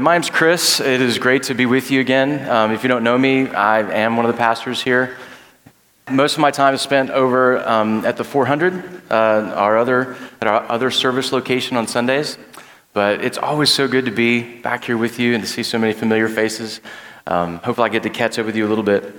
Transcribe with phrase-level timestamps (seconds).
[0.00, 0.80] My name's Chris.
[0.80, 2.48] It is great to be with you again.
[2.48, 5.18] Um, if you don't know me, I am one of the pastors here.
[6.10, 9.14] Most of my time is spent over um, at the 400, uh,
[9.54, 12.38] our other, at our other service location on Sundays.
[12.94, 15.78] But it's always so good to be back here with you and to see so
[15.78, 16.80] many familiar faces.
[17.26, 19.14] Um, hopefully, I get to catch up with you a little bit.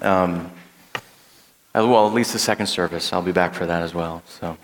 [0.00, 0.52] Um,
[1.74, 3.12] well, at least the second service.
[3.12, 4.22] I'll be back for that as well.
[4.28, 4.56] So.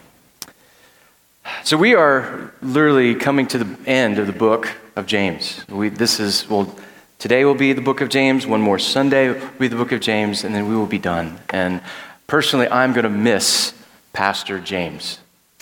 [1.65, 5.65] So we are literally coming to the end of the book of James.
[5.69, 6.75] We, this is, well,
[7.19, 10.01] today will be the book of James, one more Sunday will be the book of
[10.01, 11.39] James, and then we will be done.
[11.51, 11.83] And
[12.27, 13.75] personally, I'm going to miss
[14.13, 15.19] Pastor James.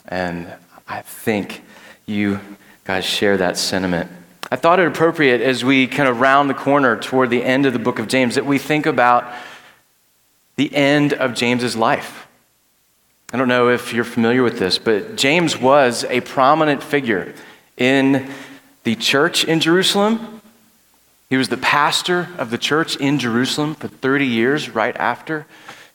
[0.07, 0.53] And
[0.87, 1.63] I think
[2.07, 2.41] you
[2.85, 4.11] guys share that sentiment.
[4.51, 7.73] I thought it appropriate as we kind of round the corner toward the end of
[7.73, 9.31] the book of James that we think about
[10.57, 12.28] the end of James's life.
[13.31, 17.35] I don't know if you're familiar with this, but James was a prominent figure
[17.77, 18.27] in
[18.85, 20.41] the church in Jerusalem.
[21.29, 25.45] He was the pastor of the church in Jerusalem for 30 years right after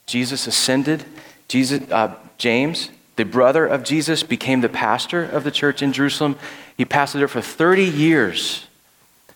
[0.06, 1.06] Jesus ascended.
[1.48, 6.38] Jesus, uh, James, the brother of Jesus, became the pastor of the church in Jerusalem.
[6.78, 8.68] He pastored there for 30 years.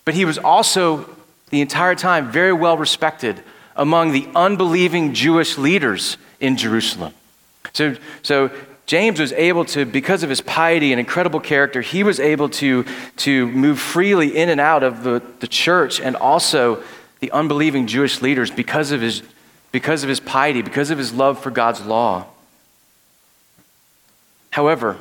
[0.06, 1.10] But he was also,
[1.50, 3.42] the entire time, very well respected
[3.76, 7.16] among the unbelieving Jewish leaders in Jerusalem.
[7.78, 8.50] So, so
[8.88, 12.86] James was able to, because of his piety and incredible character, he was able to,
[13.18, 16.82] to move freely in and out of the, the church and also
[17.20, 19.22] the unbelieving Jewish leaders because of, his,
[19.72, 22.26] because of his piety, because of his love for God's law.
[24.50, 24.98] However,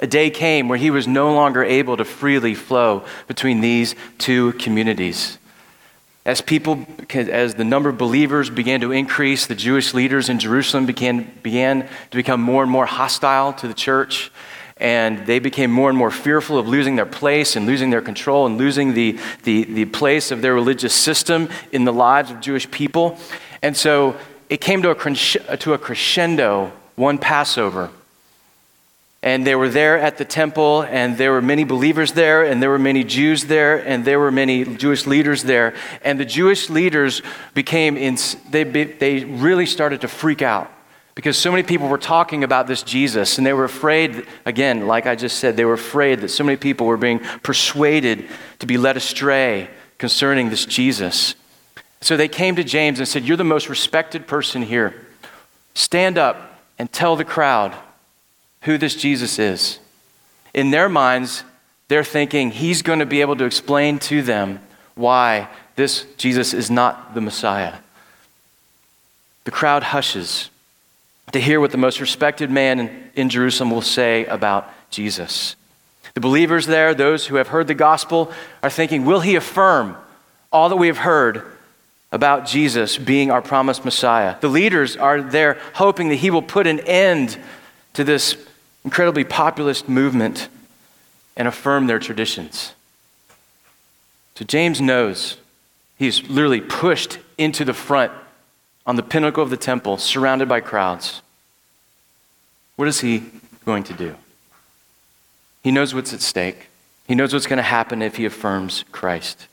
[0.00, 4.52] a day came where he was no longer able to freely flow between these two
[4.54, 5.36] communities.
[6.26, 10.84] As people, as the number of believers began to increase, the Jewish leaders in Jerusalem
[10.84, 14.32] began, began to become more and more hostile to the church.
[14.76, 18.44] And they became more and more fearful of losing their place and losing their control
[18.44, 22.68] and losing the, the, the place of their religious system in the lives of Jewish
[22.72, 23.16] people.
[23.62, 24.16] And so
[24.50, 27.90] it came to a, to a crescendo one Passover
[29.26, 32.70] and they were there at the temple, and there were many believers there, and there
[32.70, 35.74] were many Jews there, and there were many Jewish leaders there.
[36.02, 37.22] And the Jewish leaders
[37.52, 38.16] became, in,
[38.50, 40.70] they, they really started to freak out
[41.16, 45.06] because so many people were talking about this Jesus, and they were afraid, again, like
[45.06, 48.28] I just said, they were afraid that so many people were being persuaded
[48.60, 51.34] to be led astray concerning this Jesus.
[52.00, 55.04] So they came to James and said, You're the most respected person here.
[55.74, 57.76] Stand up and tell the crowd
[58.66, 59.78] who this Jesus is.
[60.52, 61.44] In their minds,
[61.88, 64.60] they're thinking he's going to be able to explain to them
[64.94, 67.74] why this Jesus is not the Messiah.
[69.44, 70.50] The crowd hushes
[71.32, 75.56] to hear what the most respected man in, Jerusalem will say about Jesus.
[76.14, 79.96] The believers there, those who have heard the gospel, are thinking, will he affirm
[80.52, 81.42] all that we have heard
[82.10, 84.36] about Jesus being our promised Messiah?
[84.40, 87.38] The leaders are there hoping that he will put an end
[87.94, 88.36] to this
[88.86, 90.48] incredibly populist movement
[91.36, 92.72] and affirm their traditions.
[94.36, 95.38] So James knows
[95.98, 98.12] he's literally pushed into the front
[98.86, 101.20] on the pinnacle of the temple, surrounded by crowds.
[102.76, 103.24] What is he
[103.64, 104.14] going to do?
[105.64, 106.68] He knows what's at stake.
[107.08, 109.48] He knows what's going to happen if he affirms Christ.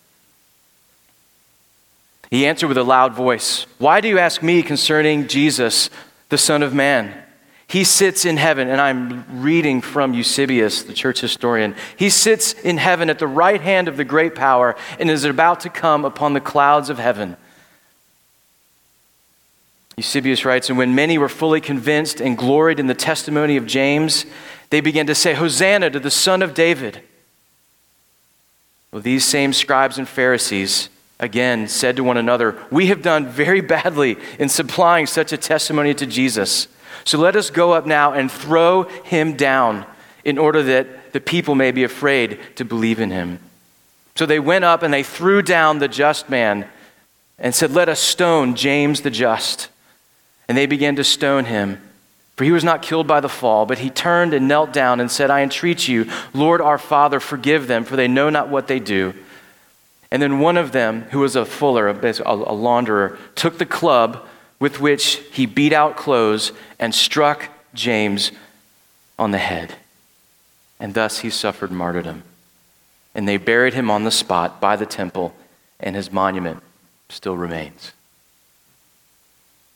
[2.29, 5.89] He answered with a loud voice Why do you ask me concerning Jesus,
[6.29, 7.22] the Son of Man?
[7.67, 11.75] He sits in heaven, and I'm reading from Eusebius, the church historian.
[11.95, 15.61] He sits in heaven at the right hand of the great power and is about
[15.61, 17.37] to come upon the clouds of heaven.
[19.97, 24.25] Eusebius writes, And when many were fully convinced and gloried in the testimony of James,
[24.69, 27.01] they began to say, Hosanna to the Son of David.
[28.91, 30.89] Well, these same scribes and Pharisees
[31.23, 35.93] again said to one another, We have done very badly in supplying such a testimony
[35.95, 36.67] to Jesus.
[37.05, 39.85] So let us go up now and throw him down
[40.23, 43.39] in order that the people may be afraid to believe in him.
[44.15, 46.67] So they went up and they threw down the just man
[47.39, 49.69] and said, Let us stone James the just.
[50.47, 51.81] And they began to stone him.
[52.35, 55.09] For he was not killed by the fall, but he turned and knelt down and
[55.09, 58.79] said, I entreat you, Lord our Father, forgive them, for they know not what they
[58.79, 59.13] do.
[60.13, 64.23] And then one of them, who was a fuller, a, a launderer, took the club
[64.59, 68.31] with which he beat out clothes and struck James
[69.17, 69.73] on the head.
[70.79, 72.21] And thus he suffered martyrdom.
[73.15, 75.33] And they buried him on the spot by the temple,
[75.79, 76.61] and his monument
[77.09, 77.91] still remains.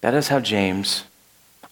[0.02, 1.06] That is how James,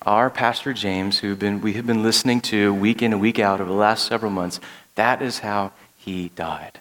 [0.02, 3.62] our Pastor James, who been, we have been listening to week in and week out
[3.62, 4.60] over the last several months,
[4.96, 6.80] that is how he died.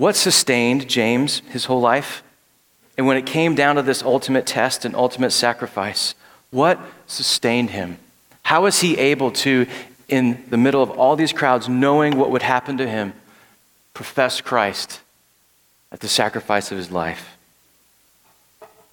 [0.00, 2.22] What sustained James his whole life?
[2.96, 6.14] And when it came down to this ultimate test and ultimate sacrifice,
[6.50, 7.98] what sustained him?
[8.42, 9.66] How was he able to,
[10.08, 13.12] in the middle of all these crowds, knowing what would happen to him,
[13.92, 15.00] profess Christ
[15.92, 17.36] at the sacrifice of his life?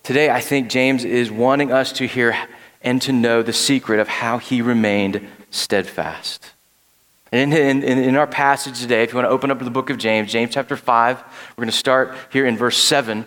[0.04, 2.38] Today, I think James is wanting us to hear
[2.82, 6.52] and to know the secret of how he remained steadfast.
[7.32, 9.90] And in, in, in, our passage today, if you want to open up the book
[9.90, 13.26] of James, James chapter 5, we're going to start here in verse 7.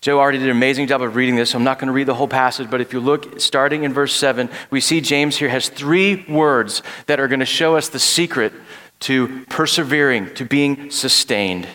[0.00, 2.06] Joe already did an amazing job of reading this, so I'm not going to read
[2.06, 5.48] the whole passage, but if you look starting in verse 7, we see James here
[5.48, 8.52] has three words that are going to show us the secret
[9.00, 11.68] to persevering, to being sustained.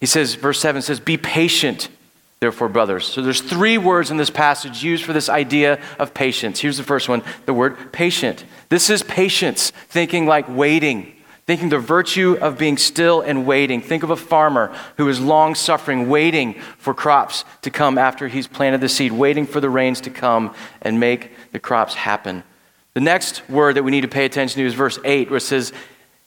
[0.00, 1.88] He says, verse 7 says, Be patient
[2.40, 3.06] therefore brothers.
[3.06, 6.60] So there's three words in this passage used for this idea of patience.
[6.60, 8.44] Here's the first one the word patient.
[8.68, 11.16] This is patience thinking like waiting
[11.46, 13.80] thinking the virtue of being still and waiting.
[13.80, 18.48] Think of a farmer who is long suffering waiting for crops to come after he's
[18.48, 22.42] planted the seed waiting for the rains to come and make the crops happen.
[22.94, 25.42] The next word that we need to pay attention to is verse 8 where it
[25.42, 25.72] says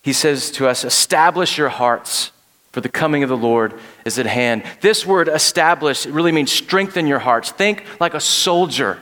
[0.01, 2.31] he says to us establish your hearts
[2.71, 3.73] for the coming of the Lord
[4.05, 4.63] is at hand.
[4.81, 7.51] This word establish really means strengthen your hearts.
[7.51, 8.99] Think like a soldier,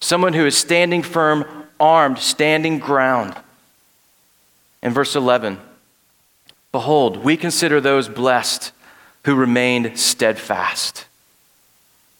[0.00, 1.44] someone who is standing firm,
[1.78, 3.36] armed, standing ground.
[4.82, 5.58] In verse 11,
[6.72, 8.72] behold, we consider those blessed
[9.24, 11.06] who remained steadfast.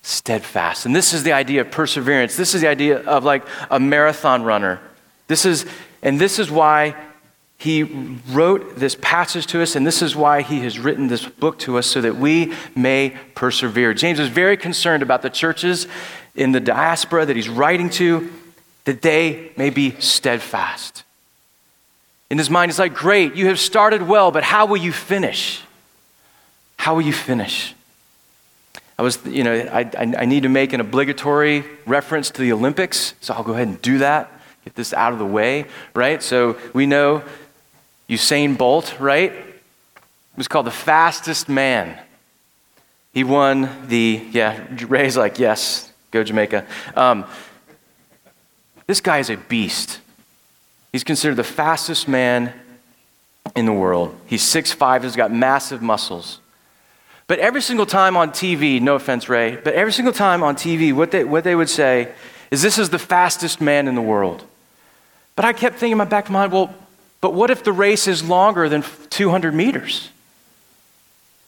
[0.02, 0.86] Steadfast.
[0.86, 2.36] And this is the idea of perseverance.
[2.36, 4.80] This is the idea of like a marathon runner.
[5.26, 5.66] This is,
[6.02, 6.96] and this is why
[7.58, 11.58] he wrote this passage to us, and this is why he has written this book
[11.60, 13.92] to us so that we may persevere.
[13.94, 15.88] James is very concerned about the churches
[16.36, 18.32] in the diaspora that he's writing to,
[18.84, 21.02] that they may be steadfast.
[22.30, 25.60] In his mind, he's like, Great, you have started well, but how will you finish?
[26.76, 27.74] How will you finish?
[28.98, 33.14] I was, you know, I, I, need to make an obligatory reference to the Olympics,
[33.20, 34.30] so I'll go ahead and do that.
[34.64, 36.20] Get this out of the way, right?
[36.20, 37.22] So we know
[38.08, 39.32] Usain Bolt, right?
[39.32, 41.98] He was called the fastest man.
[43.12, 46.66] He won the, yeah, Ray's like, yes, go Jamaica.
[46.94, 47.24] Um,
[48.86, 50.00] this guy is a beast.
[50.92, 52.52] He's considered the fastest man
[53.54, 54.18] in the world.
[54.26, 56.40] He's 6'5, he's got massive muscles.
[57.26, 60.94] But every single time on TV, no offense, Ray, but every single time on TV,
[60.94, 62.12] what they, what they would say
[62.50, 64.44] is this is the fastest man in the world.
[65.36, 66.74] But I kept thinking in my back of my mind, well,
[67.20, 70.10] but what if the race is longer than 200 meters?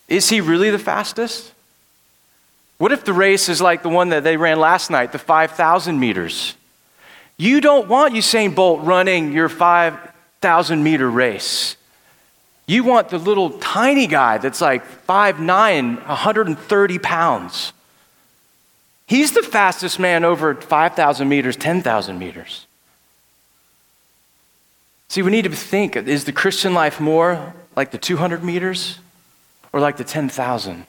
[0.09, 1.53] Is he really the fastest?
[2.79, 6.01] What if the race is like the one that they ran last night, the 5,000
[6.01, 6.55] meters?
[7.37, 11.77] You don't want Usain Bolt running your 5,000 meter race.
[12.67, 17.73] You want the little tiny guy that's like 5'9, 130 pounds.
[19.07, 22.67] He's the fastest man over 5,000 meters, 10,000 meters.
[25.11, 29.01] See, we need to think is the Christian life more like the 200 meters
[29.73, 30.87] or like the 10,000?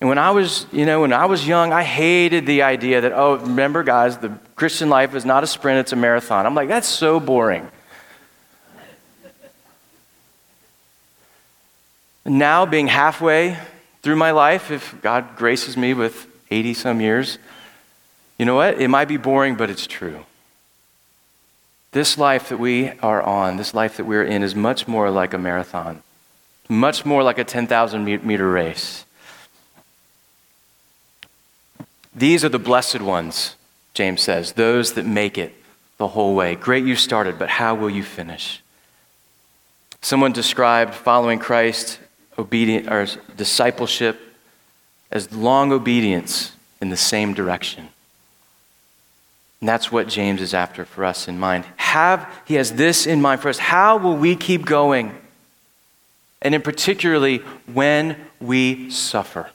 [0.00, 3.10] And when I was, you know, when I was young, I hated the idea that,
[3.12, 6.46] oh, remember, guys, the Christian life is not a sprint, it's a marathon.
[6.46, 7.68] I'm like, that's so boring.
[12.24, 13.58] now, being halfway
[14.02, 17.38] through my life, if God graces me with 80 some years,
[18.38, 18.80] you know what?
[18.80, 20.24] It might be boring, but it's true.
[21.92, 25.32] This life that we are on, this life that we're in, is much more like
[25.32, 26.02] a marathon,
[26.68, 29.04] much more like a 10,000 meter race.
[32.14, 33.54] These are the blessed ones,
[33.94, 35.54] James says, those that make it
[35.96, 36.56] the whole way.
[36.56, 38.62] Great you started, but how will you finish?
[40.00, 41.98] Someone described following Christ,
[42.38, 44.20] obedient, or discipleship,
[45.10, 47.88] as long obedience in the same direction.
[49.60, 51.64] And that's what James is after for us in mind.
[51.76, 53.58] Have, he has this in mind for us.
[53.58, 55.14] How will we keep going?
[56.40, 57.38] And in particularly
[57.72, 59.50] when we suffer.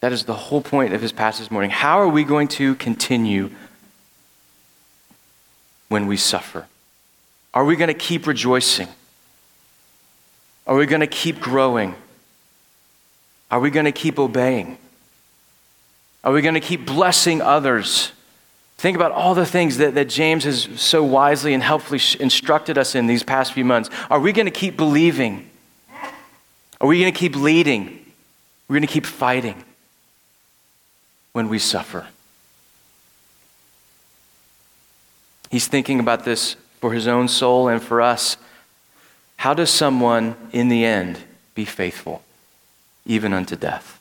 [0.00, 1.70] That is the whole point of his passage this morning.
[1.70, 3.50] How are we going to continue
[5.88, 6.66] when we suffer?
[7.54, 8.88] Are we going to keep rejoicing?
[10.66, 11.94] Are we going to keep growing?
[13.50, 14.76] Are we going to keep obeying?
[16.22, 18.12] Are we going to keep blessing others?
[18.78, 22.94] Think about all the things that, that James has so wisely and helpfully instructed us
[22.94, 23.90] in these past few months.
[24.08, 25.50] Are we going to keep believing?
[26.80, 28.06] Are we going to keep leading?
[28.68, 29.64] We're going to keep fighting
[31.32, 32.06] when we suffer.
[35.50, 38.36] He's thinking about this for his own soul and for us,
[39.38, 41.18] how does someone in the end
[41.56, 42.22] be faithful,
[43.04, 43.98] even unto death?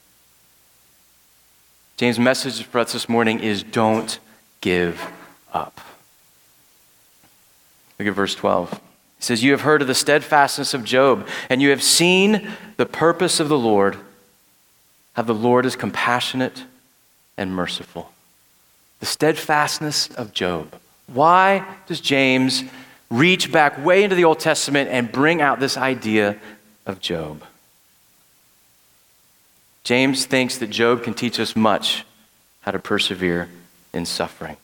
[1.96, 4.19] James' message for us this morning is don't
[4.62, 5.12] give
[5.54, 5.80] up.
[8.00, 8.72] Look at verse 12.
[8.72, 8.80] He
[9.20, 13.40] says, You have heard of the steadfastness of Job, and you have seen the purpose
[13.40, 13.98] of the Lord,
[15.14, 16.64] how the Lord is compassionate
[17.38, 18.12] and merciful.
[19.00, 20.76] The steadfastness of Job.
[21.08, 22.64] Why does James
[23.10, 26.38] reach back way into the Old Testament and bring out this idea
[26.86, 27.44] of Job?
[29.84, 32.04] James thinks that Job can teach us much
[32.62, 33.48] how to persevere
[33.94, 34.58] in suffering.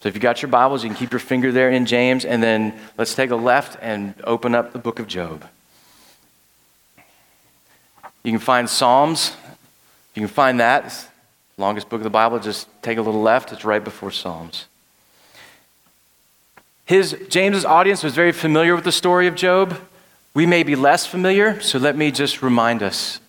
[0.00, 2.42] So if you got your Bibles, you can keep your finger there in James, and
[2.42, 5.44] then let's take a left and open up the book of Job.
[8.22, 9.36] You can find Psalms.
[10.14, 11.08] You can find that.
[11.58, 13.52] Longest book of the Bible, just take a little left.
[13.52, 14.66] It's right before Psalms.
[16.86, 19.78] His, James's audience was very familiar with the story of Job.
[20.32, 23.20] We may be less familiar, so let me just remind us.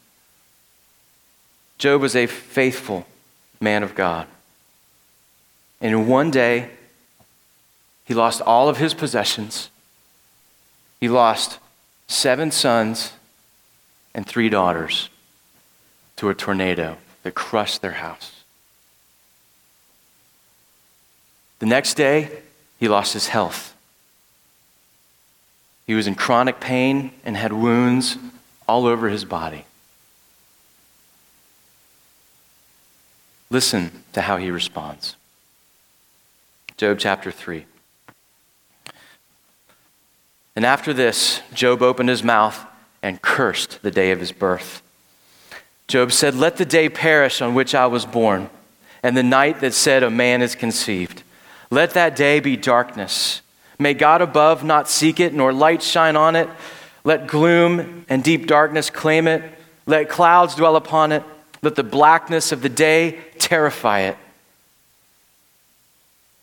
[1.78, 3.06] Job was a faithful
[3.62, 4.28] man of God.
[5.80, 6.70] And in one day,
[8.06, 9.70] he lost all of his possessions.
[11.00, 11.60] He lost
[12.08, 13.14] seven sons
[14.14, 15.10] and three daughters
[16.18, 18.44] to a tornado that crushed their house.
[21.60, 22.30] The next day,
[22.80, 23.76] he lost his health.
[25.86, 28.18] He was in chronic pain and had wounds
[28.68, 29.66] all over his body.
[33.52, 35.18] Listen to how he responds.
[36.78, 37.66] Job chapter 3.
[40.56, 42.66] And after this, Job opened his mouth
[43.04, 44.82] and cursed the day of his birth.
[45.88, 48.50] Job said, Let the day perish on which I was born,
[49.04, 51.24] and the night that said, A man is conceived.
[51.70, 53.42] Let that day be darkness.
[53.78, 56.48] May God above not seek it, nor light shine on it.
[57.04, 59.44] Let gloom and deep darkness claim it.
[59.86, 61.24] Let clouds dwell upon it.
[61.62, 64.18] Let the blackness of the day terrify it.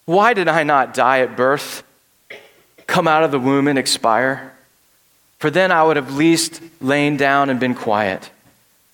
[0.05, 1.83] Why did I not die at birth,
[2.87, 4.55] come out of the womb and expire?
[5.39, 8.31] For then I would have least lain down and been quiet.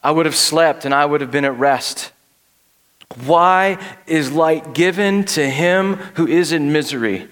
[0.02, 2.11] I would have slept and I would have been at rest.
[3.26, 7.28] Why is light given to him who is in misery,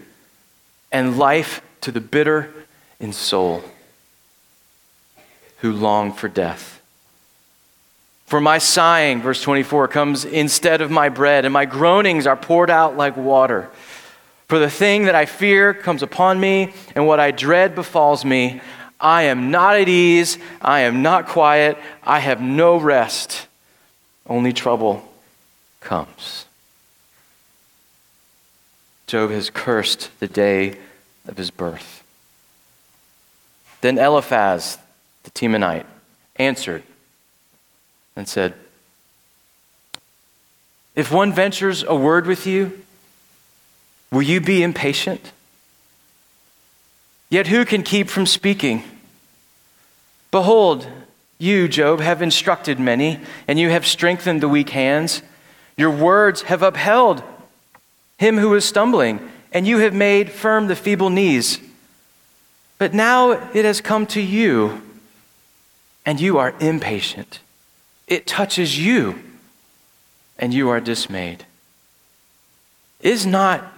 [0.90, 2.52] and life to the bitter
[3.00, 3.64] in soul,
[5.58, 6.72] who long for death?
[8.32, 12.70] For my sighing, verse 24, comes instead of my bread, and my groanings are poured
[12.70, 13.68] out like water.
[14.48, 18.62] For the thing that I fear comes upon me, and what I dread befalls me.
[18.98, 20.38] I am not at ease.
[20.62, 21.76] I am not quiet.
[22.02, 23.48] I have no rest.
[24.26, 25.06] Only trouble
[25.80, 26.46] comes.
[29.06, 30.78] Job has cursed the day
[31.28, 32.02] of his birth.
[33.82, 34.78] Then Eliphaz,
[35.24, 35.84] the Temanite,
[36.36, 36.82] answered
[38.16, 38.54] and said,
[40.95, 42.83] If one ventures a word with you,
[44.11, 45.33] will you be impatient?
[47.31, 48.83] Yet who can keep from speaking?
[50.31, 50.87] Behold,
[51.38, 55.23] you, Job, have instructed many, and you have strengthened the weak hands.
[55.76, 57.23] Your words have upheld
[58.19, 59.19] him who is stumbling,
[59.52, 61.59] and you have made firm the feeble knees.
[62.78, 64.81] But now it has come to you,
[66.07, 67.40] and you are impatient.
[68.06, 69.23] It touches you,
[70.38, 71.44] and you are dismayed.
[73.00, 73.73] Is not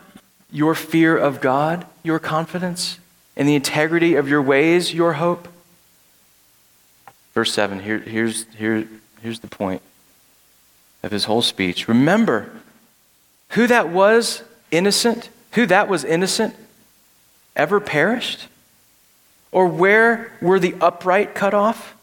[0.50, 3.00] your fear of God your confidence,
[3.35, 5.49] and the integrity of your ways your hope?
[7.33, 8.87] Verse 7, here, here's, here,
[9.21, 9.83] here's the point
[11.02, 11.88] of his whole speech.
[11.88, 12.52] Remember
[13.50, 16.54] who that was innocent, who that was innocent,
[17.57, 18.47] ever perished?
[19.50, 21.97] Or where were the upright cut off?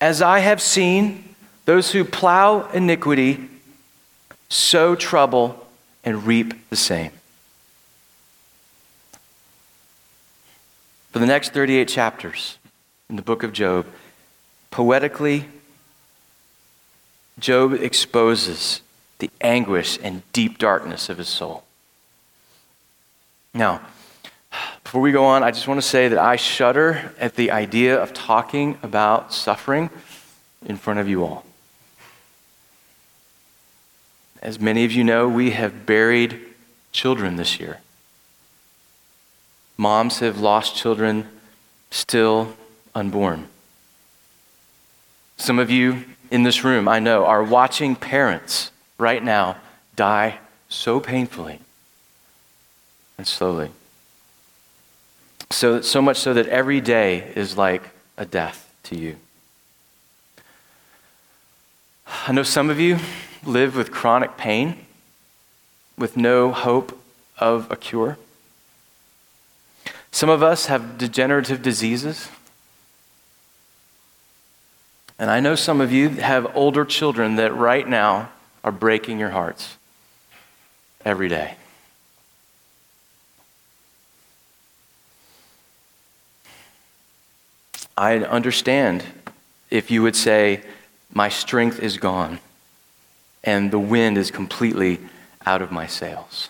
[0.00, 3.48] As I have seen, those who plow iniquity
[4.48, 5.66] sow trouble
[6.04, 7.10] and reap the same.
[11.10, 12.58] For the next 38 chapters
[13.10, 13.86] in the book of Job,
[14.70, 15.46] poetically,
[17.38, 18.82] Job exposes
[19.18, 21.64] the anguish and deep darkness of his soul.
[23.52, 23.80] Now,
[24.82, 28.00] before we go on, I just want to say that I shudder at the idea
[28.00, 29.90] of talking about suffering
[30.64, 31.44] in front of you all.
[34.40, 36.40] As many of you know, we have buried
[36.92, 37.80] children this year.
[39.76, 41.28] Moms have lost children
[41.90, 42.54] still
[42.94, 43.48] unborn.
[45.36, 49.56] Some of you in this room, I know, are watching parents right now
[49.96, 50.38] die
[50.68, 51.60] so painfully.
[53.16, 53.70] and slowly.
[55.50, 57.82] So, so much so that every day is like
[58.16, 59.16] a death to you.
[62.26, 62.98] I know some of you
[63.44, 64.84] live with chronic pain
[65.96, 66.98] with no hope
[67.38, 68.18] of a cure.
[70.10, 72.28] Some of us have degenerative diseases.
[75.18, 78.30] And I know some of you have older children that right now
[78.62, 79.76] are breaking your hearts
[81.04, 81.56] every day.
[87.98, 89.04] I understand
[89.70, 90.62] if you would say,
[91.12, 92.38] My strength is gone
[93.42, 95.00] and the wind is completely
[95.44, 96.48] out of my sails.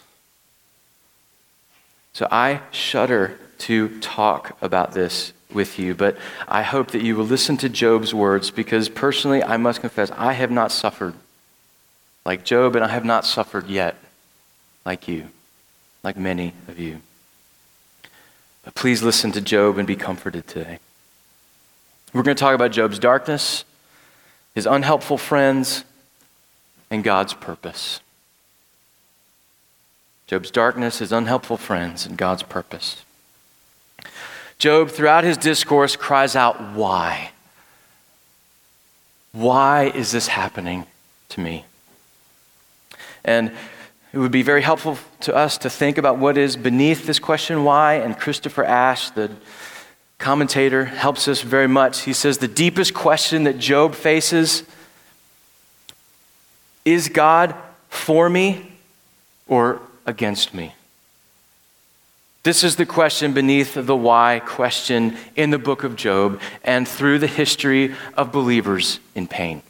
[2.12, 7.24] So I shudder to talk about this with you, but I hope that you will
[7.24, 11.14] listen to Job's words because personally, I must confess, I have not suffered
[12.26, 13.96] like Job, and I have not suffered yet
[14.84, 15.28] like you,
[16.02, 17.00] like many of you.
[18.64, 20.78] But please listen to Job and be comforted today.
[22.12, 23.64] We're going to talk about Job's darkness,
[24.54, 25.84] his unhelpful friends,
[26.90, 28.00] and God's purpose.
[30.26, 33.04] Job's darkness, his unhelpful friends, and God's purpose.
[34.58, 37.30] Job, throughout his discourse, cries out, Why?
[39.32, 40.86] Why is this happening
[41.30, 41.64] to me?
[43.24, 43.52] And
[44.12, 47.64] it would be very helpful to us to think about what is beneath this question,
[47.64, 47.94] why.
[47.94, 49.30] And Christopher Ash, the
[50.18, 52.02] commentator, helps us very much.
[52.02, 54.64] He says the deepest question that Job faces
[56.84, 57.54] is God
[57.88, 58.72] for me
[59.46, 60.74] or against me?
[62.42, 67.18] This is the question beneath the why question in the book of Job and through
[67.18, 69.62] the history of believers in pain.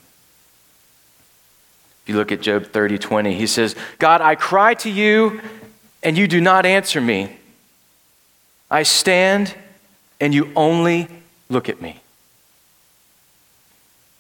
[2.03, 5.41] If you look at Job 30 20, he says, God, I cry to you
[6.03, 7.37] and you do not answer me.
[8.71, 9.55] I stand
[10.21, 11.09] and you only
[11.49, 12.01] look at me.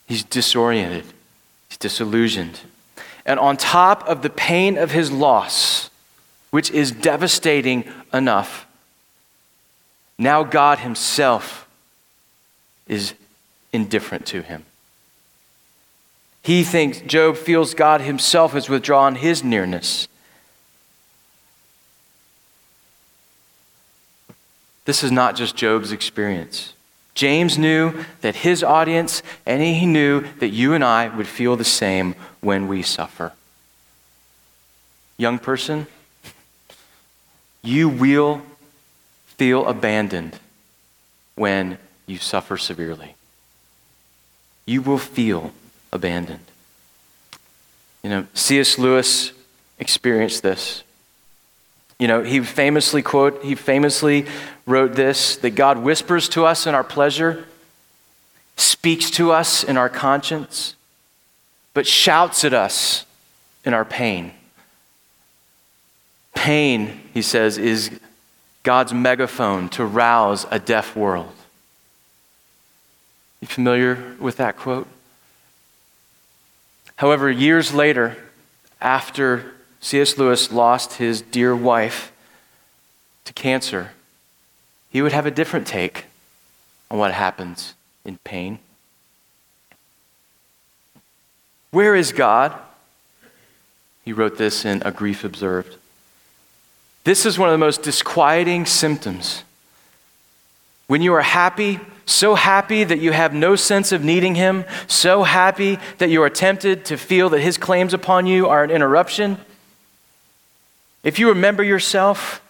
[0.06, 1.04] He's disoriented,
[1.68, 2.60] he's disillusioned.
[3.26, 5.90] And on top of the pain of his loss,
[6.50, 8.66] which is devastating enough,
[10.18, 11.68] now God Himself
[12.88, 13.14] is
[13.72, 14.64] indifferent to him.
[16.42, 20.08] He thinks, Job feels God Himself has withdrawn His nearness.
[24.88, 26.72] This is not just Job's experience.
[27.12, 31.62] James knew that his audience, and he knew that you and I would feel the
[31.62, 33.34] same when we suffer.
[35.18, 35.86] Young person,
[37.62, 38.40] you will
[39.36, 40.38] feel abandoned
[41.34, 43.14] when you suffer severely.
[44.64, 45.52] You will feel
[45.92, 46.46] abandoned.
[48.02, 48.78] You know, C.S.
[48.78, 49.32] Lewis
[49.78, 50.82] experienced this.
[51.98, 54.26] You know, he famously quote, he famously
[54.66, 57.44] wrote this that God whispers to us in our pleasure,
[58.56, 60.76] speaks to us in our conscience,
[61.74, 63.04] but shouts at us
[63.64, 64.32] in our pain.
[66.34, 67.90] Pain, he says, is
[68.62, 71.32] God's megaphone to rouse a deaf world.
[73.40, 74.86] You familiar with that quote?
[76.96, 78.16] However, years later,
[78.80, 80.18] after C.S.
[80.18, 82.12] Lewis lost his dear wife
[83.24, 83.92] to cancer,
[84.90, 86.06] he would have a different take
[86.90, 88.58] on what happens in pain.
[91.70, 92.54] Where is God?
[94.04, 95.76] He wrote this in A Grief Observed.
[97.04, 99.44] This is one of the most disquieting symptoms.
[100.86, 105.22] When you are happy, so happy that you have no sense of needing Him, so
[105.22, 109.36] happy that you are tempted to feel that His claims upon you are an interruption,
[111.02, 112.42] if you remember yourself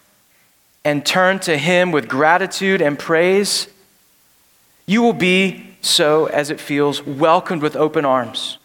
[0.84, 3.68] and turn to Him with gratitude and praise,
[4.86, 8.58] you will be so, as it feels, welcomed with open arms.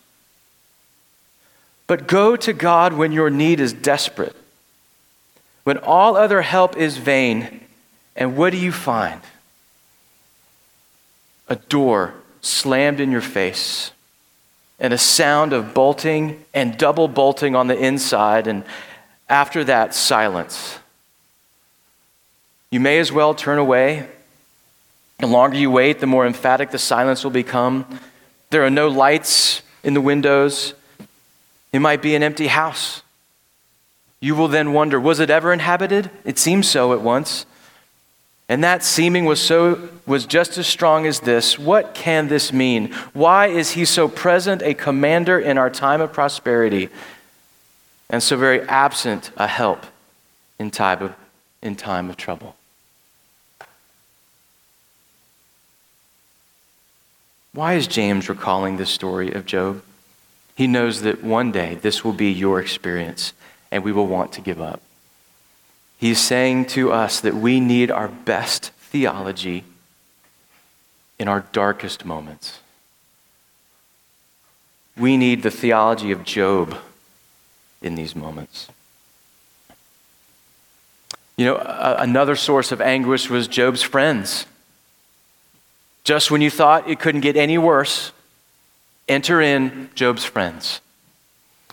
[1.85, 4.35] But go to God when your need is desperate,
[5.63, 7.59] when all other help is vain.
[8.15, 9.21] And what do you find?
[11.49, 13.91] A door slammed in your face,
[14.79, 18.63] and a sound of bolting and double bolting on the inside, and
[19.33, 20.77] after that, silence.
[22.69, 24.07] You may as well turn away.
[25.17, 27.99] The longer you wait, the more emphatic the silence will become.
[28.51, 30.75] There are no lights in the windows.
[31.71, 33.01] It might be an empty house.
[34.19, 36.11] You will then wonder was it ever inhabited?
[36.23, 37.47] It seems so at once.
[38.47, 41.57] And that seeming was so was just as strong as this.
[41.57, 42.93] What can this mean?
[43.13, 46.89] Why is he so present, a commander in our time of prosperity?
[48.13, 49.87] And so very absent a help
[50.59, 51.15] in time of,
[51.63, 52.55] in time of trouble.
[57.53, 59.81] Why is James recalling this story of Job?
[60.53, 63.33] He knows that one day this will be your experience
[63.71, 64.79] and we will want to give up.
[65.97, 69.63] He's saying to us that we need our best theology
[71.17, 72.59] in our darkest moments.
[74.95, 76.77] We need the theology of Job
[77.83, 78.69] in these moments.
[81.37, 81.57] You know,
[81.99, 84.45] another source of anguish was Job's friends.
[86.03, 88.11] Just when you thought it couldn't get any worse,
[89.07, 90.81] enter in Job's friends.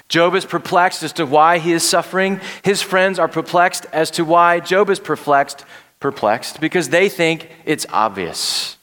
[0.09, 2.41] Job is perplexed as to why he is suffering.
[2.65, 5.65] His friends are perplexed as to why Job is perplexed,
[6.01, 8.77] perplexed because they think it's obvious.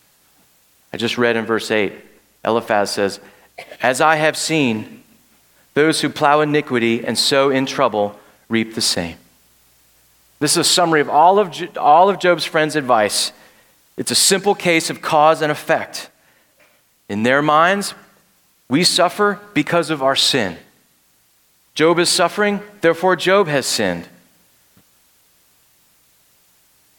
[0.94, 1.94] I just read in verse 8,
[2.46, 3.20] Eliphaz says,
[3.82, 5.04] As I have seen,
[5.78, 9.16] those who plow iniquity and sow in trouble reap the same.
[10.40, 13.32] This is a summary of all of, all of Job's friends' advice.
[13.96, 16.10] It's a simple case of cause and effect.
[17.10, 17.94] In their minds,
[18.68, 20.58] we suffer because of our sin.
[21.76, 24.08] Job is suffering, therefore, Job has sinned.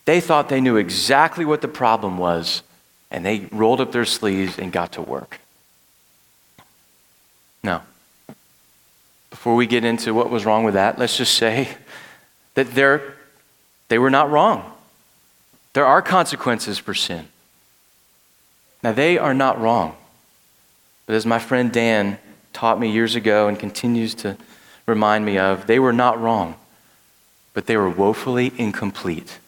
[0.05, 2.63] They thought they knew exactly what the problem was,
[3.11, 5.41] and they rolled up their sleeves and got to work.
[7.65, 7.83] Now,
[9.39, 11.69] before we get into what was wrong with that, let's just say
[12.55, 13.15] that they're,
[13.87, 14.73] they were not wrong.
[15.75, 17.29] There are consequences for sin.
[18.83, 19.95] Now, they are not wrong.
[21.07, 22.19] But as my friend Dan
[22.53, 24.37] taught me years ago and continues to
[24.87, 26.57] remind me of, they were not wrong,
[27.55, 29.39] but they were woefully incomplete.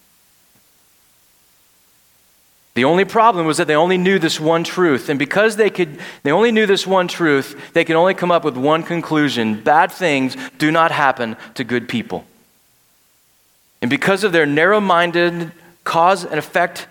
[2.73, 5.09] The only problem was that they only knew this one truth.
[5.09, 8.45] And because they, could, they only knew this one truth, they could only come up
[8.45, 12.25] with one conclusion bad things do not happen to good people.
[13.81, 15.51] And because of their narrow minded,
[15.83, 16.87] cause and effect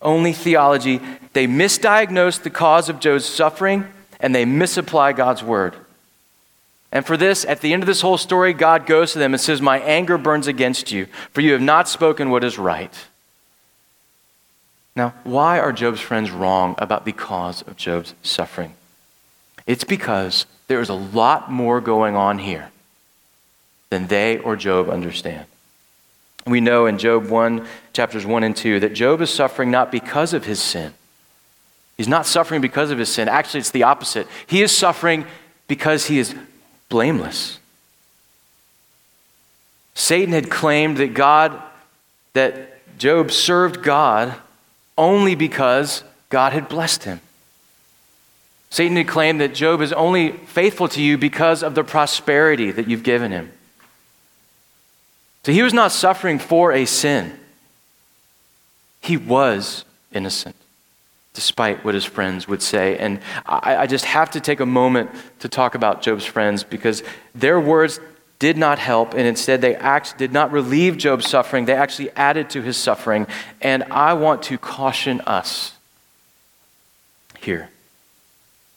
[0.00, 1.00] only theology,
[1.32, 3.86] they misdiagnosed the cause of Job's suffering
[4.20, 5.74] and they misapply God's word.
[6.92, 9.40] And for this, at the end of this whole story, God goes to them and
[9.40, 12.94] says, My anger burns against you, for you have not spoken what is right.
[14.96, 18.72] Now, why are Job's friends wrong about the cause of Job's suffering?
[19.66, 22.70] It's because there is a lot more going on here
[23.90, 25.44] than they or Job understand.
[26.46, 30.32] We know in Job 1, chapters 1 and 2, that Job is suffering not because
[30.32, 30.94] of his sin.
[31.96, 33.28] He's not suffering because of his sin.
[33.28, 34.26] Actually, it's the opposite.
[34.46, 35.26] He is suffering
[35.68, 36.34] because he is
[36.88, 37.58] blameless.
[39.94, 41.60] Satan had claimed that God,
[42.34, 44.34] that Job served God
[44.98, 47.20] only because God had blessed him.
[48.70, 52.88] Satan had claimed that Job is only faithful to you because of the prosperity that
[52.88, 53.52] you've given him.
[55.44, 57.38] So he was not suffering for a sin.
[59.00, 60.56] He was innocent,
[61.34, 62.98] despite what his friends would say.
[62.98, 67.04] And I, I, just have to take a moment to talk about Job's friends because
[67.32, 68.00] their words
[68.38, 71.64] did not help, and instead they act, did not relieve Job's suffering.
[71.64, 73.26] They actually added to his suffering.
[73.62, 75.72] And I want to caution us
[77.38, 77.70] here.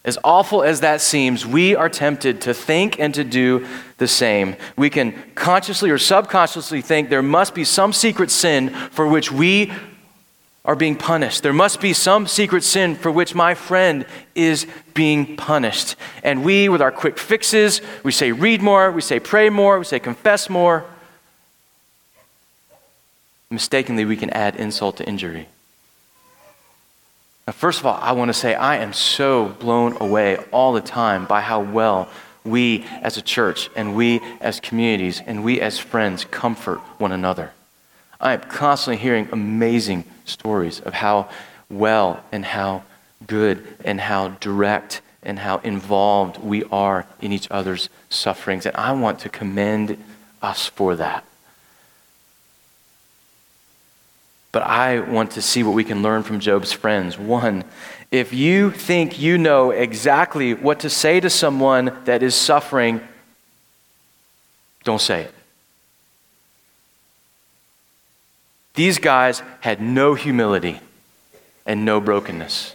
[0.02, 3.66] As awful as that seems, we are tempted to think and to do
[3.98, 4.56] the same.
[4.76, 9.72] We can consciously or subconsciously think there must be some secret sin for which we
[10.70, 11.42] are being punished.
[11.42, 14.06] There must be some secret sin for which my friend
[14.36, 15.96] is being punished.
[16.22, 19.84] And we, with our quick fixes, we say read more, we say pray more, we
[19.84, 20.84] say confess more.
[23.50, 25.48] Mistakenly, we can add insult to injury.
[27.48, 30.80] Now, first of all, I want to say I am so blown away all the
[30.80, 32.08] time by how well
[32.44, 37.50] we as a church and we as communities and we as friends comfort one another.
[38.20, 41.28] I am constantly hearing amazing stories of how
[41.70, 42.84] well and how
[43.26, 48.66] good and how direct and how involved we are in each other's sufferings.
[48.66, 50.02] And I want to commend
[50.42, 51.24] us for that.
[54.52, 57.16] But I want to see what we can learn from Job's friends.
[57.16, 57.64] One,
[58.10, 63.00] if you think you know exactly what to say to someone that is suffering,
[64.82, 65.34] don't say it.
[68.74, 70.80] These guys had no humility
[71.66, 72.74] and no brokenness.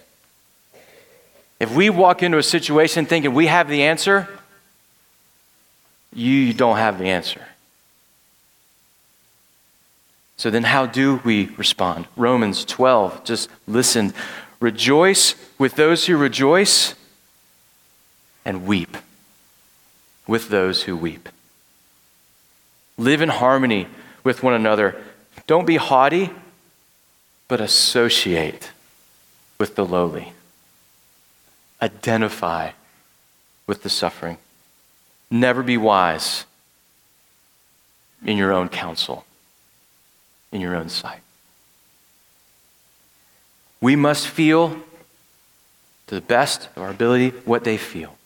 [1.59, 4.27] If we walk into a situation thinking we have the answer,
[6.13, 7.41] you don't have the answer.
[10.37, 12.07] So then, how do we respond?
[12.17, 14.13] Romans 12, just listen.
[14.59, 16.93] Rejoice with those who rejoice,
[18.45, 18.97] and weep
[20.27, 21.29] with those who weep.
[22.97, 23.87] Live in harmony
[24.23, 24.95] with one another
[25.47, 26.31] Don't be haughty,
[27.47, 28.71] but associate
[29.57, 30.33] with the lowly.
[31.81, 32.71] Identify
[33.67, 34.37] with the suffering.
[35.29, 36.45] Never be wise
[38.23, 39.25] in your own counsel,
[40.51, 41.19] in your own sight.
[43.81, 44.81] We must feel
[46.07, 48.17] to the best of our ability what they feel.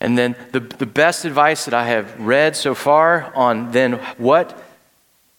[0.00, 4.60] And then the, the best advice that I have read so far on then what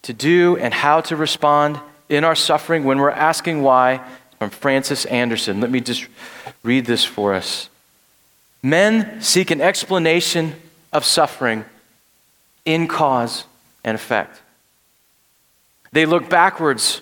[0.04, 4.06] to do and how to respond in our suffering when we're asking why
[4.38, 5.60] from Francis Andersen.
[5.60, 6.08] Let me just
[6.64, 7.70] read this for us.
[8.62, 10.56] Men seek an explanation
[10.92, 11.66] of suffering
[12.66, 13.46] in cause
[13.84, 14.42] and effect.
[15.92, 17.02] They look backwards,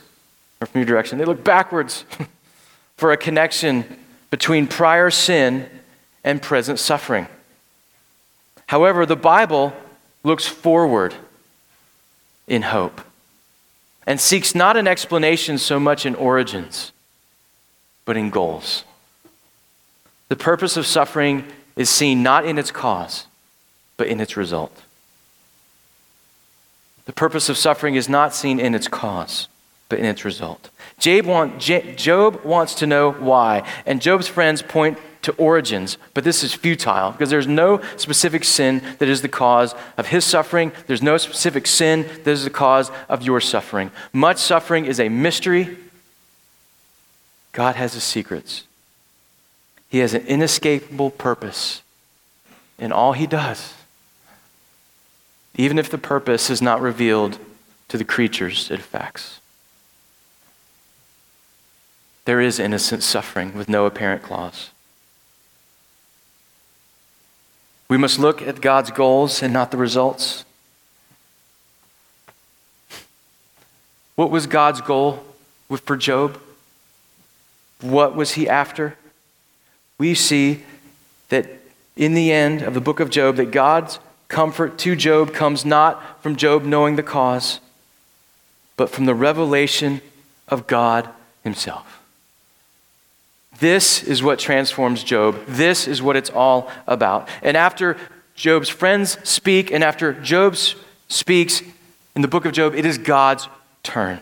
[0.59, 2.05] or from your direction, they look backwards
[2.97, 3.85] for a connection
[4.29, 5.69] between prior sin
[6.23, 7.27] and present suffering.
[8.67, 9.73] However, the Bible
[10.23, 11.15] looks forward
[12.47, 13.01] in hope
[14.07, 16.91] and seeks not an explanation so much in origins,
[18.05, 18.83] but in goals.
[20.29, 23.27] The purpose of suffering is seen not in its cause,
[23.97, 24.83] but in its result.
[27.05, 29.47] The purpose of suffering is not seen in its cause,
[29.91, 30.69] but in its result.
[30.99, 36.45] Job, want, Job wants to know why, and Job's friends point to origins, but this
[36.45, 40.71] is futile because there's no specific sin that is the cause of his suffering.
[40.87, 43.91] There's no specific sin that is the cause of your suffering.
[44.13, 45.77] Much suffering is a mystery.
[47.51, 48.63] God has his secrets.
[49.89, 51.81] He has an inescapable purpose
[52.79, 53.73] in all he does,
[55.55, 57.37] even if the purpose is not revealed
[57.89, 59.40] to the creatures it affects.
[62.25, 64.69] There is innocent suffering with no apparent cause.
[67.89, 70.45] We must look at God's goals and not the results.
[74.15, 75.23] What was God's goal
[75.83, 76.39] for Job?
[77.81, 78.95] What was he after?
[79.97, 80.63] We see
[81.29, 81.47] that
[81.95, 86.23] in the end of the book of Job that God's comfort to Job comes not
[86.23, 87.59] from Job knowing the cause,
[88.77, 89.99] but from the revelation
[90.47, 91.09] of God
[91.43, 91.90] himself.
[93.61, 95.39] This is what transforms Job.
[95.45, 97.29] This is what it's all about.
[97.43, 97.95] And after
[98.33, 100.55] Job's friends speak, and after Job
[101.07, 101.61] speaks
[102.15, 103.47] in the book of Job, it is God's
[103.83, 104.19] turn.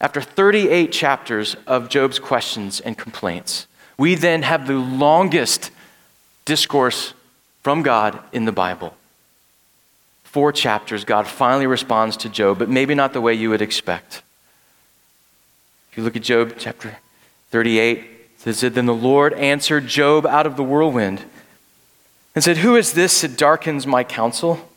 [0.00, 5.70] After 38 chapters of Job's questions and complaints, we then have the longest
[6.44, 7.14] discourse
[7.62, 8.96] from God in the Bible.
[10.24, 14.22] Four chapters, God finally responds to Job, but maybe not the way you would expect.
[15.92, 16.96] If you look at Job chapter
[17.50, 18.06] 38
[18.38, 21.24] says then the Lord answered Job out of the whirlwind
[22.34, 24.68] and said, Who is this that darkens my counsel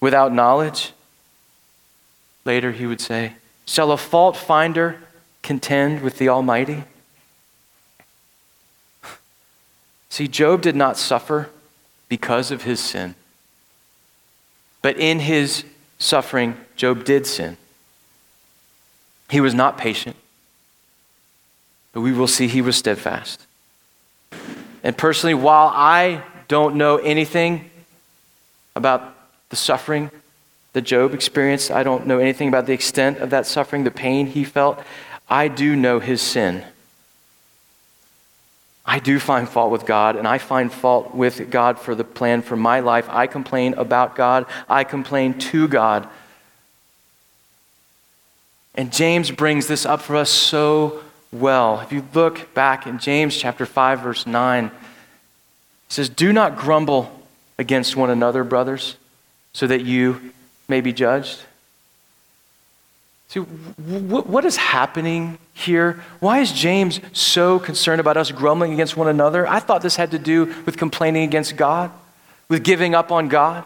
[0.00, 0.92] without knowledge?
[2.44, 3.34] Later he would say,
[3.66, 4.98] Shall a fault finder
[5.42, 6.84] contend with the Almighty?
[10.10, 11.50] See, Job did not suffer
[12.08, 13.14] because of his sin.
[14.82, 15.64] But in his
[15.98, 17.56] suffering, Job did sin.
[19.30, 20.16] He was not patient.
[21.92, 23.46] But we will see he was steadfast.
[24.82, 27.70] And personally, while I don't know anything
[28.74, 29.14] about
[29.50, 30.10] the suffering
[30.72, 34.26] that Job experienced, I don't know anything about the extent of that suffering, the pain
[34.26, 34.82] he felt,
[35.28, 36.64] I do know his sin.
[38.84, 42.42] I do find fault with God, and I find fault with God for the plan
[42.42, 43.08] for my life.
[43.08, 46.08] I complain about God, I complain to God.
[48.74, 51.80] And James brings this up for us so well.
[51.80, 54.72] If you look back in James chapter 5 verse 9, it
[55.88, 57.22] says, "Do not grumble
[57.58, 58.96] against one another, brothers,
[59.52, 60.32] so that you
[60.68, 61.40] may be judged."
[63.28, 66.02] See, what is happening here?
[66.20, 69.48] Why is James so concerned about us grumbling against one another?
[69.48, 71.90] I thought this had to do with complaining against God,
[72.50, 73.64] with giving up on God.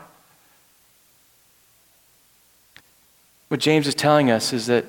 [3.49, 4.85] What James is telling us is that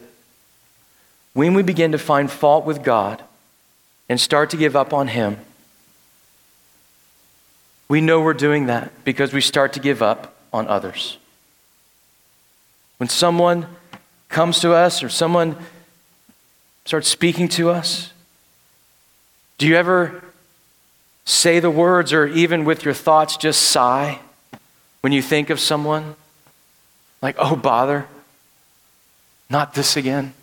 [1.37, 3.21] when we begin to find fault with God
[4.09, 5.37] and start to give up on Him,
[7.87, 11.19] we know we're doing that because we start to give up on others.
[12.97, 13.67] When someone
[14.29, 15.55] comes to us or someone
[16.85, 18.11] starts speaking to us,
[19.59, 20.23] do you ever
[21.23, 24.17] say the words or even with your thoughts just sigh
[25.01, 26.15] when you think of someone?
[27.21, 28.07] Like, oh, bother,
[29.51, 30.33] not this again.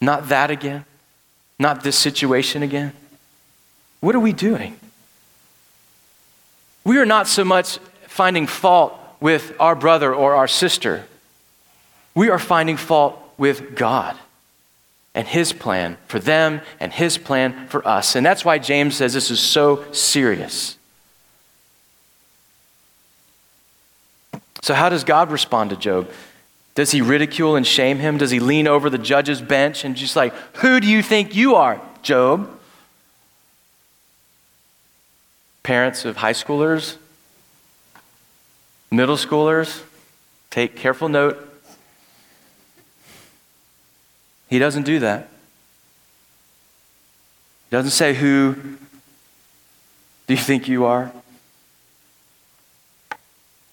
[0.00, 0.84] Not that again.
[1.58, 2.92] Not this situation again.
[4.00, 4.78] What are we doing?
[6.84, 11.04] We are not so much finding fault with our brother or our sister.
[12.14, 14.16] We are finding fault with God
[15.14, 18.16] and His plan for them and His plan for us.
[18.16, 20.76] And that's why James says this is so serious.
[24.62, 26.10] So, how does God respond to Job?
[26.74, 28.16] Does he ridicule and shame him?
[28.16, 31.56] Does he lean over the judge's bench and just like, Who do you think you
[31.56, 32.48] are, Job?
[35.62, 36.96] Parents of high schoolers,
[38.90, 39.82] middle schoolers,
[40.50, 41.46] take careful note.
[44.48, 45.28] He doesn't do that.
[47.68, 48.54] He doesn't say, Who
[50.26, 51.12] do you think you are?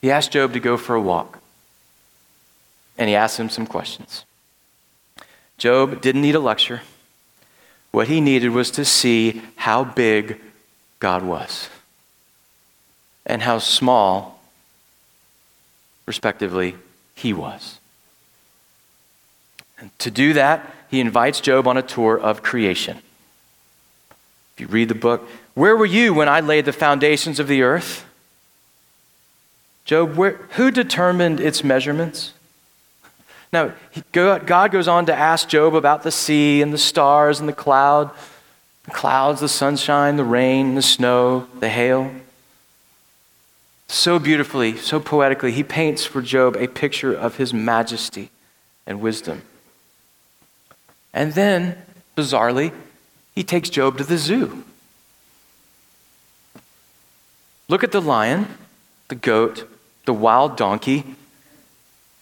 [0.02, 1.40] He asked Job to go for a walk,
[2.98, 4.26] and he asked him some questions.
[5.58, 6.82] Job didn't need a lecture.
[7.92, 10.40] What he needed was to see how big
[11.00, 11.70] God was
[13.26, 14.40] and how small,
[16.06, 16.76] respectively,
[17.16, 17.80] he was.
[19.80, 22.98] And to do that, he invites Job on a tour of creation.
[24.56, 27.62] If you read the book, where were you when I laid the foundations of the
[27.62, 28.06] earth?
[29.86, 32.34] Job, where, who determined its measurements?
[33.54, 33.74] Now,
[34.12, 38.12] God goes on to ask Job about the sea and the stars and the cloud,
[38.84, 42.12] the clouds, the sunshine, the rain, the snow, the hail.
[43.88, 48.32] So beautifully, so poetically, he paints for Job a picture of his majesty
[48.86, 49.44] and wisdom.
[51.14, 51.78] And then,
[52.18, 52.74] bizarrely,
[53.34, 54.64] he takes Job to the zoo.
[57.70, 58.58] Look at the lion,
[59.08, 59.70] the goat,
[60.06, 61.16] the wild donkey,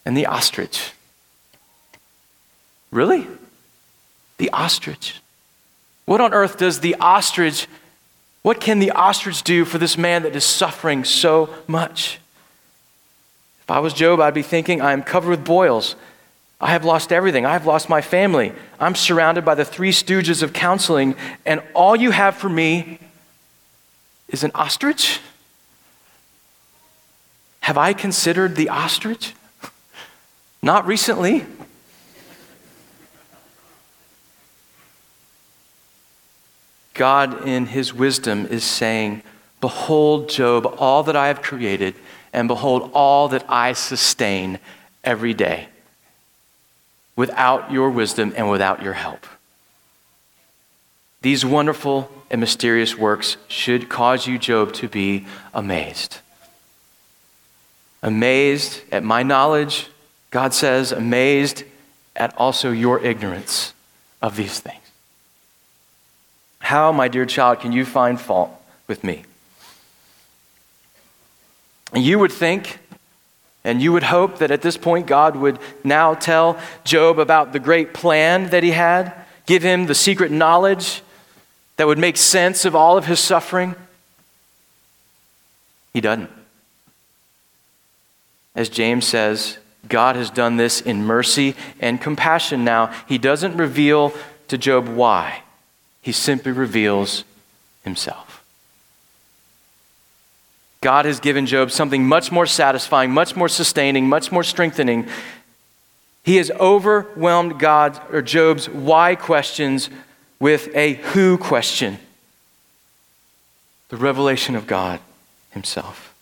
[0.04, 0.92] and the ostrich.
[2.96, 3.26] Really?
[4.38, 5.20] The ostrich.
[6.06, 7.68] What on earth does the ostrich,
[8.40, 12.18] what can the ostrich do for this man that is suffering so much?
[13.60, 15.94] If I was Job, I'd be thinking, I am covered with boils.
[16.58, 17.44] I have lost everything.
[17.44, 18.54] I have lost my family.
[18.80, 22.98] I'm surrounded by the three stooges of counseling, and all you have for me
[24.28, 25.20] is an ostrich?
[27.60, 29.34] Have I considered the ostrich?
[30.62, 31.44] Not recently.
[36.96, 39.22] God, in his wisdom, is saying,
[39.60, 41.94] Behold, Job, all that I have created,
[42.32, 44.58] and behold, all that I sustain
[45.04, 45.68] every day
[47.14, 49.26] without your wisdom and without your help.
[51.22, 56.18] These wonderful and mysterious works should cause you, Job, to be amazed
[58.06, 59.88] amazed at my knowledge,
[60.30, 61.64] God says, amazed
[62.14, 63.74] at also your ignorance
[64.22, 64.80] of these things.
[66.66, 68.50] How, my dear child, can you find fault
[68.88, 69.22] with me?
[71.94, 72.80] You would think
[73.62, 77.60] and you would hope that at this point God would now tell Job about the
[77.60, 79.12] great plan that he had,
[79.46, 81.02] give him the secret knowledge
[81.76, 83.76] that would make sense of all of his suffering.
[85.92, 86.30] He doesn't.
[88.56, 92.92] As James says, God has done this in mercy and compassion now.
[93.08, 94.12] He doesn't reveal
[94.48, 95.42] to Job why,
[96.06, 97.24] he simply reveals
[97.82, 98.44] himself.
[100.80, 105.08] God has given Job something much more satisfying, much more sustaining, much more strengthening.
[106.22, 109.90] He has overwhelmed God or Job's why questions
[110.38, 111.98] with a who question.
[113.88, 115.00] The revelation of God
[115.50, 116.14] himself.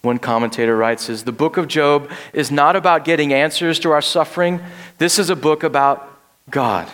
[0.00, 4.00] One commentator writes is the book of Job is not about getting answers to our
[4.00, 4.60] suffering.
[4.96, 6.10] This is a book about
[6.48, 6.90] God.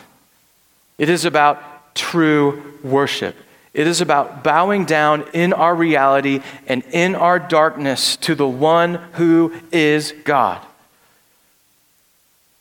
[0.99, 3.37] It is about true worship.
[3.73, 8.95] It is about bowing down in our reality and in our darkness to the one
[9.13, 10.65] who is God.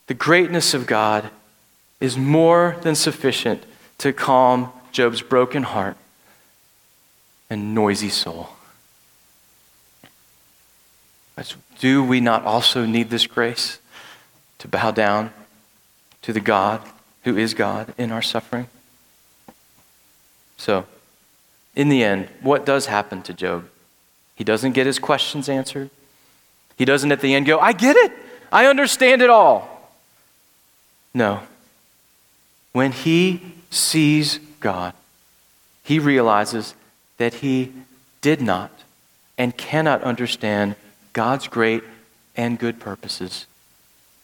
[0.08, 1.30] The greatness of God
[2.00, 3.64] is more than sufficient
[4.00, 5.98] to calm Job's broken heart
[7.50, 8.50] and noisy soul.
[11.80, 13.80] Do we not also need this grace
[14.60, 15.32] to bow down
[16.22, 16.82] to the God
[17.24, 18.68] who is God in our suffering?
[20.60, 20.86] So,
[21.74, 23.70] in the end, what does happen to Job?
[24.36, 25.90] He doesn't get his questions answered.
[26.78, 28.12] He doesn't at the end go, I get it.
[28.52, 29.90] I understand it all.
[31.14, 31.42] No.
[32.74, 33.42] When he
[33.72, 34.94] sees God,
[35.84, 36.76] he realizes
[37.18, 37.72] that he
[38.22, 38.72] did not
[39.38, 40.76] and cannot understand
[41.14, 41.84] God's great
[42.36, 43.46] and good purposes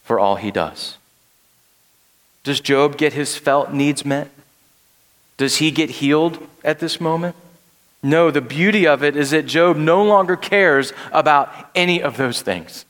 [0.03, 0.97] for all he does.
[2.43, 4.29] Does Job get his felt needs met?
[5.37, 7.35] Does he get healed at this moment?
[8.01, 12.41] No, the beauty of it is that Job no longer cares about any of those
[12.41, 12.85] things.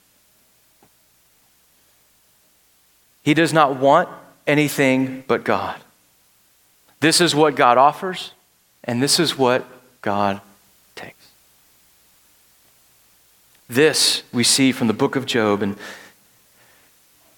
[3.24, 4.10] He does not want
[4.46, 5.80] anything but God.
[7.00, 8.32] This is what God offers,
[8.84, 9.66] and this is what
[10.02, 10.42] God
[10.96, 11.32] takes.
[13.68, 15.76] This we see from the book of Job, and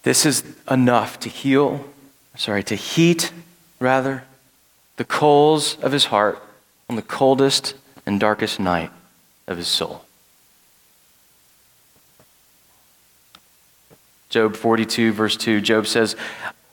[0.04, 1.86] this is enough to heal,
[2.36, 3.32] sorry, to heat,
[3.80, 4.24] rather,
[4.98, 6.42] the coals of his heart
[6.90, 7.76] on the coldest
[8.06, 8.92] and darkest night
[9.48, 10.04] of his soul.
[14.30, 16.16] Job 42, verse 2, Job says,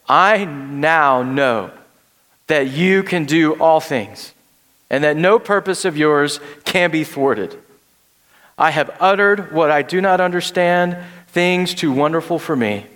[0.08, 1.70] I now know
[2.48, 4.34] that you can do all things,
[4.90, 7.56] and that no purpose of yours can be thwarted.
[8.58, 10.96] I have uttered what I do not understand,
[11.28, 12.86] things too wonderful for me,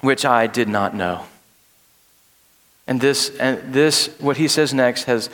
[0.00, 1.26] which I did not know.
[2.86, 5.30] And this, and this, what he says next, has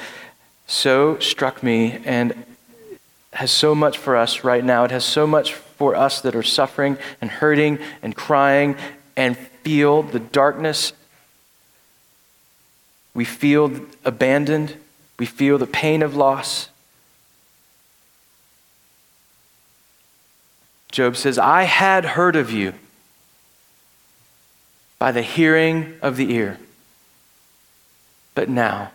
[0.67, 2.45] so struck me and
[3.33, 4.85] has so much for us right now.
[4.85, 8.77] It has so much for us that are suffering and hurting and crying
[9.17, 10.93] and feel the darkness.
[13.15, 14.77] We feel abandoned.
[15.19, 16.69] We feel the pain of loss.
[20.91, 22.75] Job says, I had heard of you
[24.99, 26.59] by the hearing of the ear,
[28.35, 28.93] but now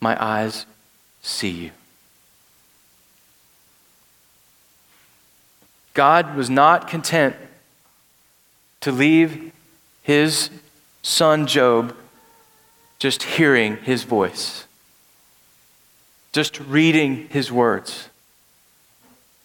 [0.00, 0.66] my eyes
[1.22, 1.70] see you.
[5.94, 7.36] God was not content
[8.80, 9.52] to leave
[10.02, 10.50] his
[11.02, 11.94] son Job
[12.98, 14.66] just hearing his voice,
[16.32, 18.08] just reading his words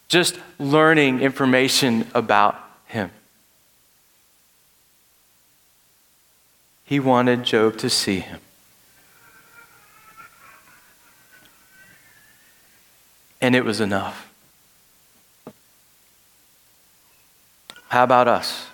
[0.08, 3.10] just learning information about him.
[6.84, 8.40] He wanted Job to see him.
[13.48, 14.30] And it was enough.
[17.88, 18.66] How about us?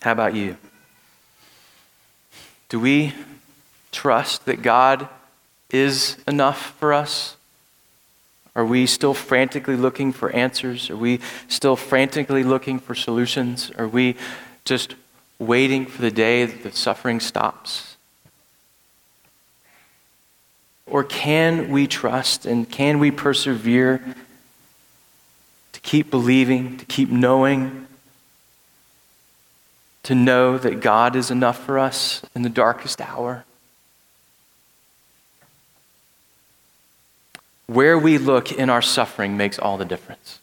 [0.00, 0.56] How about you?
[2.70, 3.12] Do we
[3.92, 5.06] trust that God
[5.70, 7.36] is enough for us?
[8.56, 10.88] Are we still frantically looking for answers?
[10.88, 13.70] Are we still frantically looking for solutions?
[13.76, 14.16] Are we
[14.64, 14.94] just
[15.38, 17.93] waiting for the day that the suffering stops?
[20.86, 24.02] Or can we trust and can we persevere
[25.72, 27.86] to keep believing, to keep knowing,
[30.02, 33.44] to know that God is enough for us in the darkest hour?
[37.66, 40.38] Where we look in our suffering makes all the difference.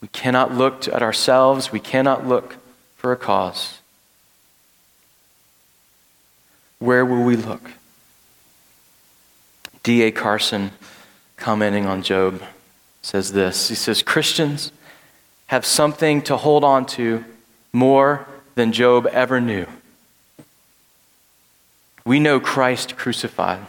[0.00, 2.56] We cannot look at ourselves, we cannot look
[2.96, 3.78] for a cause.
[6.78, 7.70] Where will we look?
[9.86, 10.10] D.A.
[10.10, 10.72] Carson,
[11.36, 12.42] commenting on Job,
[13.02, 14.72] says this He says, Christians
[15.46, 17.24] have something to hold on to
[17.72, 18.26] more
[18.56, 19.64] than Job ever knew.
[22.04, 23.64] We know Christ crucified.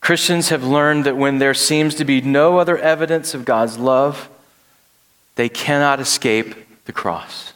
[0.00, 4.28] Christians have learned that when there seems to be no other evidence of God's love,
[5.36, 6.56] they cannot escape
[6.86, 7.52] the cross.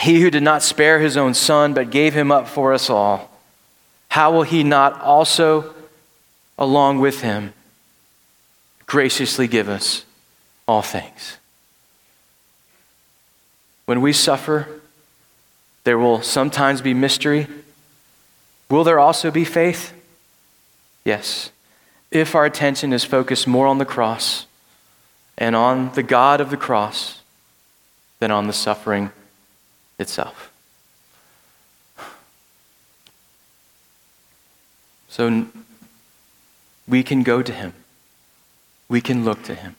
[0.00, 3.30] He who did not spare his own son, but gave him up for us all,
[4.16, 5.74] how will he not also,
[6.58, 7.52] along with him,
[8.86, 10.06] graciously give us
[10.66, 11.36] all things?
[13.84, 14.80] When we suffer,
[15.84, 17.46] there will sometimes be mystery
[18.70, 19.92] Will there also be faith?
[21.04, 21.50] Yes.
[22.10, 24.46] If our attention is focused more on the cross
[25.36, 27.20] and on the God of the cross
[28.18, 29.12] than on the suffering
[29.98, 30.50] itself.
[35.16, 35.46] So
[36.86, 37.72] we can go to him.
[38.86, 39.74] We can look to him.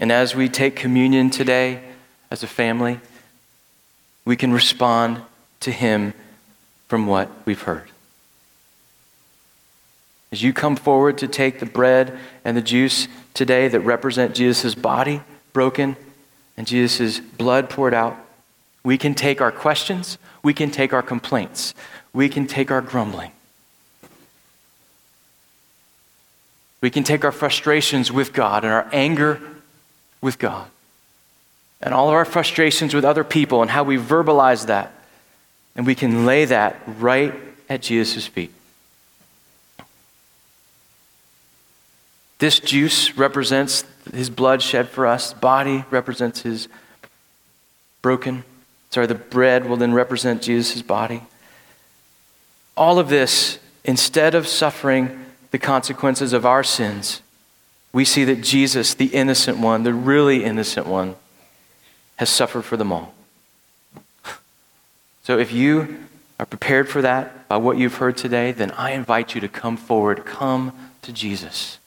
[0.00, 1.82] And as we take communion today
[2.30, 2.98] as a family,
[4.24, 5.20] we can respond
[5.60, 6.14] to him
[6.88, 7.90] from what we've heard.
[10.32, 14.74] As you come forward to take the bread and the juice today that represent Jesus'
[14.74, 15.20] body
[15.52, 15.96] broken
[16.56, 18.16] and Jesus' blood poured out,
[18.82, 21.74] we can take our questions, we can take our complaints,
[22.14, 23.32] we can take our grumbling.
[26.82, 29.40] We can take our frustrations with God and our anger
[30.20, 30.68] with God.
[31.80, 34.92] And all of our frustrations with other people and how we verbalize that
[35.74, 37.34] and we can lay that right
[37.68, 38.52] at Jesus' feet.
[42.38, 46.68] This juice represents his blood shed for us, body represents his
[48.02, 48.42] broken.
[48.90, 51.22] Sorry, the bread will then represent Jesus' body.
[52.76, 55.21] All of this, instead of suffering
[55.52, 57.22] the consequences of our sins,
[57.92, 61.14] we see that Jesus, the innocent one, the really innocent one,
[62.16, 63.14] has suffered for them all.
[65.24, 66.08] So if you
[66.40, 69.76] are prepared for that by what you've heard today, then I invite you to come
[69.76, 70.24] forward.
[70.24, 70.72] Come
[71.02, 71.78] to Jesus.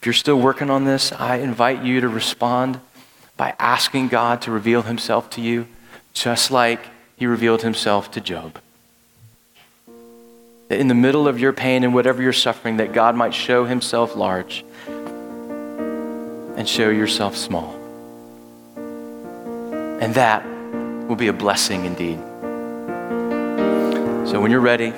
[0.00, 2.80] If you're still working on this, I invite you to respond
[3.36, 5.68] by asking God to reveal himself to you,
[6.14, 6.80] just like
[7.16, 8.58] he revealed himself to Job.
[10.70, 13.66] That in the middle of your pain and whatever you're suffering, that God might show
[13.66, 14.64] himself large
[16.56, 17.74] and show yourself small.
[20.00, 20.46] And that
[21.08, 22.18] will be a blessing indeed.
[24.28, 24.94] So when you're ready,